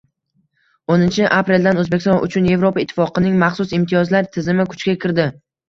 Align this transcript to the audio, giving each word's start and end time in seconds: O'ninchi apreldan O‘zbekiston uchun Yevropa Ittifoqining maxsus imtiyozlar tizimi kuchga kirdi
O'ninchi 0.95 1.27
apreldan 1.39 1.83
O‘zbekiston 1.83 2.25
uchun 2.29 2.49
Yevropa 2.53 2.83
Ittifoqining 2.87 3.39
maxsus 3.47 3.79
imtiyozlar 3.81 4.33
tizimi 4.35 4.69
kuchga 4.75 5.01
kirdi 5.07 5.31